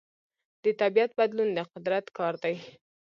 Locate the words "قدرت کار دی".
1.73-2.55